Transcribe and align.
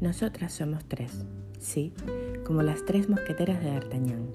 Nosotras 0.00 0.52
somos 0.52 0.84
tres, 0.84 1.24
sí, 1.58 1.92
como 2.46 2.62
las 2.62 2.84
tres 2.84 3.08
mosqueteras 3.08 3.60
de 3.60 3.72
D'Artagnan. 3.72 4.30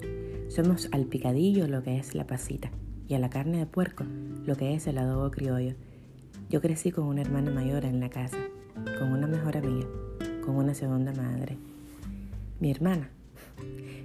Somos 0.48 0.90
al 0.92 1.06
picadillo 1.06 1.66
lo 1.66 1.82
que 1.82 1.96
es 1.96 2.14
la 2.14 2.26
pasita 2.26 2.70
y 3.08 3.14
a 3.14 3.18
la 3.18 3.30
carne 3.30 3.60
de 3.60 3.66
puerco 3.66 4.04
lo 4.44 4.56
que 4.56 4.74
es 4.74 4.86
el 4.86 4.98
adobo 4.98 5.30
criollo. 5.30 5.74
Yo 6.50 6.60
crecí 6.60 6.92
con 6.92 7.06
una 7.06 7.22
hermana 7.22 7.50
mayor 7.50 7.86
en 7.86 7.98
la 7.98 8.10
casa, 8.10 8.36
con 8.98 9.12
una 9.12 9.26
mejor 9.26 9.56
amiga, 9.56 9.88
con 10.44 10.56
una 10.56 10.74
segunda 10.74 11.14
madre. 11.14 11.56
Mi 12.60 12.70
hermana, 12.70 13.08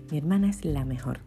mi 0.09 0.17
hermana 0.17 0.49
es 0.49 0.63
la 0.63 0.85
mejor. 0.85 1.19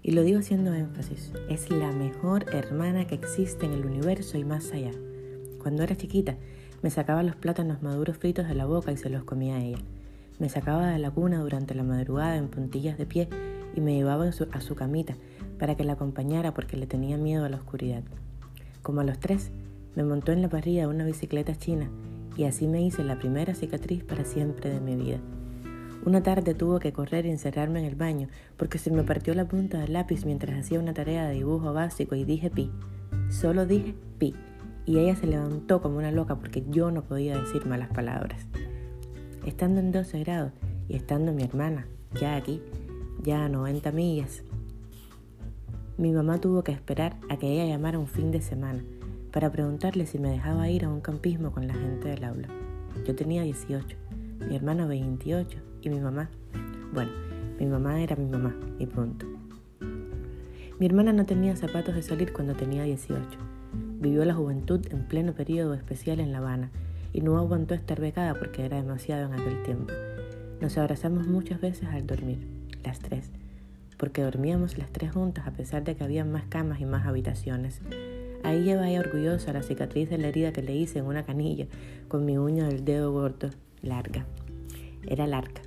Y 0.00 0.12
lo 0.12 0.22
digo 0.22 0.38
haciendo 0.38 0.72
énfasis, 0.74 1.32
es 1.48 1.70
la 1.70 1.90
mejor 1.90 2.54
hermana 2.54 3.08
que 3.08 3.16
existe 3.16 3.66
en 3.66 3.72
el 3.72 3.84
universo 3.84 4.38
y 4.38 4.44
más 4.44 4.70
allá. 4.70 4.92
Cuando 5.58 5.82
era 5.82 5.96
chiquita, 5.96 6.36
me 6.82 6.90
sacaba 6.90 7.22
los 7.22 7.36
plátanos 7.36 7.80
maduros 7.82 8.16
fritos 8.16 8.48
de 8.48 8.54
la 8.54 8.66
boca 8.66 8.90
y 8.90 8.96
se 8.96 9.08
los 9.08 9.22
comía 9.22 9.62
ella. 9.62 9.78
Me 10.40 10.48
sacaba 10.48 10.88
de 10.88 10.98
la 10.98 11.12
cuna 11.12 11.38
durante 11.38 11.74
la 11.74 11.84
madrugada 11.84 12.36
en 12.36 12.48
puntillas 12.48 12.98
de 12.98 13.06
pie 13.06 13.28
y 13.76 13.80
me 13.80 13.94
llevaba 13.94 14.26
a 14.26 14.60
su 14.60 14.74
camita 14.74 15.14
para 15.58 15.76
que 15.76 15.84
la 15.84 15.92
acompañara 15.92 16.52
porque 16.52 16.76
le 16.76 16.88
tenía 16.88 17.16
miedo 17.16 17.44
a 17.44 17.48
la 17.48 17.56
oscuridad. 17.56 18.02
Como 18.82 19.00
a 19.00 19.04
los 19.04 19.20
tres, 19.20 19.52
me 19.94 20.02
montó 20.02 20.32
en 20.32 20.42
la 20.42 20.48
parrilla 20.48 20.88
una 20.88 21.04
bicicleta 21.04 21.54
china 21.54 21.88
y 22.36 22.44
así 22.44 22.66
me 22.66 22.82
hice 22.82 23.04
la 23.04 23.18
primera 23.18 23.54
cicatriz 23.54 24.02
para 24.02 24.24
siempre 24.24 24.70
de 24.70 24.80
mi 24.80 24.96
vida. 24.96 25.20
Una 26.04 26.24
tarde 26.24 26.54
tuvo 26.54 26.80
que 26.80 26.92
correr 26.92 27.26
y 27.26 27.30
encerrarme 27.30 27.78
en 27.78 27.84
el 27.84 27.94
baño 27.94 28.28
porque 28.56 28.78
se 28.78 28.90
me 28.90 29.04
partió 29.04 29.34
la 29.34 29.46
punta 29.46 29.78
del 29.78 29.92
lápiz 29.92 30.24
mientras 30.24 30.58
hacía 30.58 30.80
una 30.80 30.94
tarea 30.94 31.28
de 31.28 31.34
dibujo 31.34 31.72
básico 31.72 32.16
y 32.16 32.24
dije 32.24 32.50
pi. 32.50 32.72
Solo 33.30 33.66
dije 33.66 33.94
pi 34.18 34.34
y 34.84 34.98
ella 34.98 35.16
se 35.16 35.26
levantó 35.26 35.80
como 35.80 35.98
una 35.98 36.10
loca 36.10 36.36
porque 36.36 36.64
yo 36.68 36.90
no 36.90 37.02
podía 37.02 37.40
decir 37.40 37.66
malas 37.66 37.90
palabras. 37.90 38.46
Estando 39.46 39.80
en 39.80 39.92
12 39.92 40.20
grados 40.20 40.52
y 40.88 40.96
estando 40.96 41.32
mi 41.32 41.42
hermana 41.42 41.86
ya 42.14 42.36
aquí, 42.36 42.60
ya 43.22 43.44
a 43.44 43.48
90 43.48 43.92
millas, 43.92 44.42
mi 45.96 46.12
mamá 46.12 46.40
tuvo 46.40 46.62
que 46.64 46.72
esperar 46.72 47.16
a 47.28 47.36
que 47.36 47.48
ella 47.48 47.66
llamara 47.66 47.98
un 47.98 48.06
fin 48.06 48.30
de 48.30 48.40
semana 48.40 48.82
para 49.32 49.50
preguntarle 49.50 50.06
si 50.06 50.18
me 50.18 50.30
dejaba 50.30 50.68
ir 50.68 50.84
a 50.84 50.88
un 50.88 51.00
campismo 51.00 51.52
con 51.52 51.66
la 51.66 51.74
gente 51.74 52.08
del 52.08 52.24
aula. 52.24 52.48
Yo 53.06 53.14
tenía 53.14 53.42
18, 53.42 53.96
mi 54.48 54.56
hermano 54.56 54.88
28 54.88 55.58
y 55.82 55.88
mi 55.88 56.00
mamá, 56.00 56.28
bueno, 56.92 57.12
mi 57.58 57.66
mamá 57.66 58.02
era 58.02 58.16
mi 58.16 58.26
mamá 58.26 58.54
y 58.78 58.86
punto. 58.86 59.26
Mi 60.78 60.86
hermana 60.86 61.12
no 61.12 61.24
tenía 61.24 61.56
zapatos 61.56 61.94
de 61.94 62.02
salir 62.02 62.32
cuando 62.32 62.54
tenía 62.54 62.82
18 62.82 63.38
Vivió 64.02 64.24
la 64.24 64.34
juventud 64.34 64.84
en 64.90 65.04
pleno 65.04 65.32
periodo 65.32 65.74
especial 65.74 66.18
en 66.18 66.32
La 66.32 66.38
Habana 66.38 66.72
y 67.12 67.20
no 67.20 67.38
aguantó 67.38 67.74
estar 67.74 68.00
becada 68.00 68.34
porque 68.34 68.64
era 68.64 68.78
demasiado 68.78 69.26
en 69.26 69.40
aquel 69.40 69.62
tiempo. 69.62 69.92
Nos 70.60 70.76
abrazamos 70.76 71.28
muchas 71.28 71.60
veces 71.60 71.88
al 71.88 72.04
dormir, 72.04 72.44
las 72.82 72.98
tres, 72.98 73.30
porque 73.98 74.22
dormíamos 74.22 74.76
las 74.76 74.90
tres 74.90 75.12
juntas 75.12 75.46
a 75.46 75.52
pesar 75.52 75.84
de 75.84 75.94
que 75.94 76.02
había 76.02 76.24
más 76.24 76.42
camas 76.48 76.80
y 76.80 76.84
más 76.84 77.06
habitaciones. 77.06 77.80
Ahí 78.42 78.64
lleva 78.64 78.90
ella 78.90 78.98
orgullosa 78.98 79.52
la 79.52 79.62
cicatriz 79.62 80.10
de 80.10 80.18
la 80.18 80.26
herida 80.26 80.52
que 80.52 80.62
le 80.62 80.74
hice 80.74 80.98
en 80.98 81.04
una 81.04 81.22
canilla 81.22 81.68
con 82.08 82.24
mi 82.24 82.36
uña 82.38 82.66
del 82.66 82.84
dedo 82.84 83.12
gordo, 83.12 83.50
larga. 83.82 84.26
Era 85.06 85.28
larga. 85.28 85.62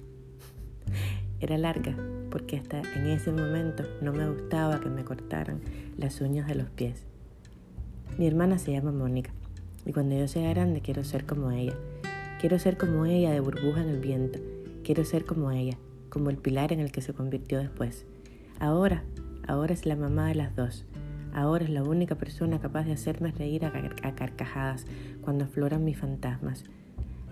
Era 1.40 1.58
larga 1.58 1.96
porque 2.30 2.58
hasta 2.58 2.82
en 2.82 3.08
ese 3.08 3.32
momento 3.32 3.86
no 4.02 4.12
me 4.12 4.30
gustaba 4.30 4.82
que 4.82 4.90
me 4.90 5.06
cortaran 5.06 5.62
las 5.98 6.20
uñas 6.20 6.48
de 6.48 6.56
los 6.56 6.70
pies. 6.70 7.06
Mi 8.18 8.28
hermana 8.28 8.58
se 8.58 8.72
llama 8.72 8.92
Mónica 8.92 9.32
y 9.86 9.94
cuando 9.94 10.16
yo 10.18 10.28
sea 10.28 10.50
grande 10.50 10.82
quiero 10.82 11.04
ser 11.04 11.26
como 11.26 11.52
ella. 11.52 11.74
Quiero 12.40 12.60
ser 12.60 12.78
como 12.78 13.06
ella 13.06 13.32
de 13.32 13.40
burbuja 13.40 13.82
en 13.82 13.90
el 13.90 14.00
viento. 14.00 14.40
Quiero 14.84 15.06
ser 15.06 15.26
como 15.26 15.52
ella, 15.52 15.78
como 16.10 16.30
el 16.30 16.38
pilar 16.38 16.74
en 16.74 16.80
el 16.80 16.92
que 16.92 17.02
se 17.02 17.14
convirtió 17.14 17.60
después. 17.60 18.06
Ahora, 18.60 19.04
ahora 19.48 19.74
es 19.74 19.86
la 19.86 19.96
mamá 19.96 20.28
de 20.28 20.36
las 20.36 20.56
dos. 20.56 20.86
Ahora 21.34 21.66
es 21.66 21.70
la 21.70 21.84
única 21.84 22.16
persona 22.16 22.60
capaz 22.60 22.86
de 22.86 22.94
hacerme 22.94 23.32
reír 23.32 23.66
a, 23.66 23.72
carcajadas 24.16 24.86
cuando 25.22 25.46
afloran 25.46 25.84
mis 25.84 25.98
fantasmas. 25.98 26.64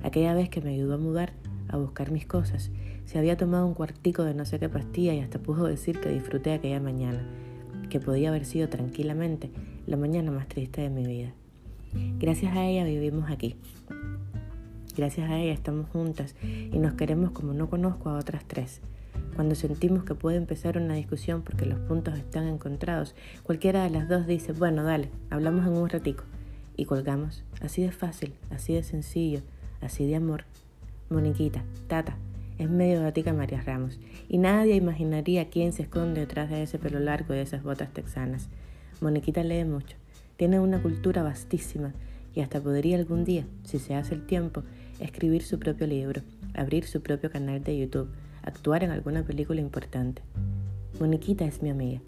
Aquella 0.04 0.34
vez 0.34 0.50
que 0.50 0.62
me 0.62 0.72
ayudó 0.72 0.96
a 0.96 0.98
mudar, 0.98 1.32
a 1.70 1.78
buscar 1.78 2.12
mis 2.12 2.26
cosas, 2.26 2.72
se 3.06 3.18
había 3.18 3.38
tomado 3.38 3.66
un 3.66 3.74
cuartico 3.74 4.24
de 4.24 4.34
no 4.34 4.46
sé 4.46 4.60
qué 4.60 4.68
pastilla 4.68 5.14
y 5.14 5.22
hasta 5.22 5.40
pudo 5.40 5.66
decir 5.66 6.02
que 6.02 6.10
disfruté 6.10 6.52
aquella 6.52 6.82
mañana, 6.82 7.24
que 7.90 8.02
podía 8.02 8.30
haber 8.30 8.44
sido 8.44 8.68
tranquilamente 8.68 9.52
la 9.94 9.98
mañana 9.98 10.32
más 10.32 10.48
triste 10.48 10.82
de 10.82 10.90
mi 10.90 11.06
vida. 11.06 11.36
Gracias 12.18 12.58
a 12.58 12.66
ella 12.66 12.84
vivimos 12.84 13.30
aquí. 13.30 13.56
Gracias 14.98 15.30
a 15.30 15.38
ella 15.38 15.54
estamos 15.54 15.88
juntas 15.92 16.36
y 16.42 16.80
nos 16.80 16.96
queremos 16.96 17.30
como 17.30 17.54
no 17.54 17.70
conozco 17.70 18.10
a 18.10 18.18
otras 18.18 18.44
tres. 18.48 18.82
Cuando 19.36 19.54
sentimos 19.54 20.04
que 20.04 20.16
puede 20.16 20.38
empezar 20.38 20.80
una 20.80 20.96
discusión 20.96 21.44
porque 21.44 21.68
los 21.68 21.78
puntos 21.82 22.18
están 22.18 22.48
encontrados, 22.48 23.14
cualquiera 23.44 23.84
de 23.84 23.92
las 23.92 24.10
dos 24.10 24.26
dice, 24.26 24.52
bueno, 24.52 24.82
dale, 24.82 25.12
hablamos 25.30 25.68
en 25.68 25.74
un 25.74 25.88
ratico. 25.88 26.24
Y 26.76 26.86
colgamos. 26.86 27.44
Así 27.62 27.84
de 27.84 27.92
fácil, 27.92 28.34
así 28.50 28.74
de 28.74 28.82
sencillo, 28.82 29.42
así 29.80 30.08
de 30.08 30.16
amor. 30.16 30.46
Moniquita, 31.12 31.64
Tata, 31.86 32.18
es 32.58 32.68
medio 32.68 33.00
gatica 33.04 33.32
María 33.32 33.62
Ramos. 33.62 34.00
Y 34.28 34.40
nadie 34.40 34.74
imaginaría 34.74 35.52
quién 35.52 35.72
se 35.72 35.84
esconde 35.84 36.22
detrás 36.22 36.50
de 36.50 36.64
ese 36.64 36.80
pelo 36.80 37.00
largo 37.00 37.36
y 37.36 37.38
de 37.38 37.44
esas 37.44 37.62
botas 37.62 37.94
texanas. 37.94 38.50
Moniquita 39.02 39.44
lee 39.44 39.66
mucho, 39.66 39.98
tiene 40.38 40.60
una 40.60 40.82
cultura 40.82 41.24
vastísima 41.24 41.94
y 42.34 42.42
hasta 42.42 42.62
podría 42.62 42.98
algún 42.98 43.26
día, 43.26 43.46
si 43.64 43.80
se 43.80 43.96
hace 43.96 44.16
el 44.16 44.26
tiempo, 44.26 44.64
escribir 45.00 45.44
su 45.44 45.60
propio 45.60 45.88
libro, 45.88 46.22
abrir 46.54 46.86
su 46.86 47.02
propio 47.02 47.32
canal 47.32 47.64
de 47.64 47.78
YouTube, 47.78 48.10
actuar 48.44 48.84
en 48.84 48.92
alguna 48.92 49.24
película 49.24 49.62
importante. 49.62 50.22
Moniquita 51.00 51.46
es 51.46 51.62
mi 51.62 51.70
amiga. 51.70 52.02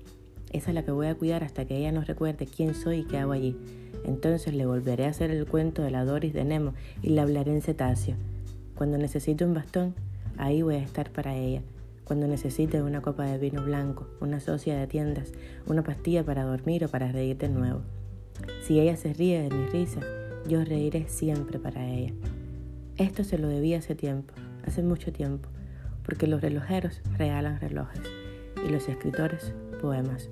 Esa 0.52 0.72
es 0.72 0.76
la 0.76 0.84
que 0.84 0.92
voy 0.92 1.08
a 1.08 1.16
cuidar 1.16 1.44
hasta 1.44 1.66
que 1.66 1.78
ella 1.78 1.92
nos 1.92 2.08
recuerde 2.08 2.46
quién 2.46 2.76
soy 2.76 3.00
y 3.00 3.04
qué 3.06 3.18
hago 3.18 3.34
allí. 3.34 3.58
Entonces 4.06 4.54
le 4.54 4.66
volveré 4.66 5.06
a 5.06 5.10
hacer 5.10 5.32
el 5.32 5.46
cuento 5.46 5.82
de 5.82 5.92
la 5.92 6.06
Doris 6.06 6.34
de 6.34 6.46
Nemo 6.46 6.74
y 7.02 7.10
le 7.10 7.22
hablaré 7.22 7.52
en 7.52 7.62
cetáceo. 7.62 8.16
Cuando 8.76 8.98
necesite 8.98 9.44
un 9.44 9.54
bastón, 9.54 9.96
ahí 10.38 10.62
voy 10.62 10.76
a 10.76 10.84
estar 10.84 11.10
para 11.12 11.36
ella 11.36 11.62
cuando 12.06 12.28
necesite 12.28 12.82
una 12.82 13.02
copa 13.02 13.26
de 13.26 13.38
vino 13.38 13.64
blanco, 13.64 14.08
una 14.22 14.40
socia 14.40 14.78
de 14.78 14.88
tiendas, 14.88 15.34
una 15.66 15.84
pastilla 15.84 16.24
para 16.24 16.44
dormir 16.44 16.86
o 16.86 16.88
para 16.88 17.12
reír 17.12 17.38
de 17.38 17.50
nuevo. 17.50 17.82
Si 18.66 18.80
ella 18.80 18.96
se 18.96 19.14
ríe 19.14 19.42
de 19.42 19.56
mi 19.56 19.66
risa, 19.66 20.02
yo 20.48 20.64
reiré 20.64 21.08
siempre 21.08 21.60
para 21.60 21.88
ella. 21.88 22.14
Esto 22.98 23.24
se 23.24 23.38
lo 23.38 23.48
debía 23.48 23.80
hace 23.80 23.96
tiempo, 23.96 24.34
hace 24.66 24.84
mucho 24.84 25.12
tiempo, 25.12 25.50
porque 26.06 26.28
los 26.28 26.42
relojeros 26.42 27.02
regalan 27.18 27.60
relojes 27.60 28.02
y 28.66 28.70
los 28.70 28.88
escritores 28.88 29.54
poemas. 29.82 30.30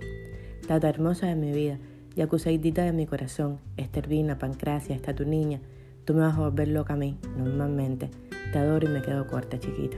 Tata 0.67 0.87
hermosa 0.87 1.25
de 1.27 1.35
mi 1.35 1.51
vida, 1.51 1.79
yacusaidita 2.15 2.83
de 2.83 2.93
mi 2.93 3.07
corazón, 3.07 3.59
Estervina, 3.77 4.37
Pancracia, 4.37 4.95
está 4.95 5.13
tu 5.15 5.25
niña, 5.25 5.59
tú 6.05 6.13
me 6.13 6.21
vas 6.21 6.35
a 6.37 6.41
volver 6.41 6.67
loca 6.67 6.93
a 6.93 6.97
mí, 6.97 7.17
normalmente. 7.35 8.11
Te 8.51 8.59
adoro 8.59 8.87
y 8.87 8.91
me 8.91 9.01
quedo 9.01 9.25
corta, 9.25 9.59
chiquita. 9.59 9.97